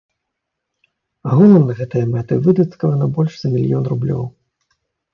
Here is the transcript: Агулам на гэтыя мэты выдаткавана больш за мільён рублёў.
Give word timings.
Агулам 1.33 1.63
на 1.69 1.77
гэтыя 1.83 2.05
мэты 2.15 2.33
выдаткавана 2.49 3.13
больш 3.19 3.33
за 3.45 3.55
мільён 3.55 3.83
рублёў. 3.95 4.23